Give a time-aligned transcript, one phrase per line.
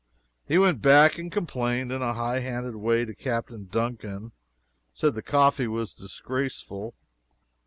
[0.47, 3.51] He went back and complained in a high handed way to Capt.
[3.69, 4.31] Duncan.
[4.93, 6.95] He said the coffee was disgraceful.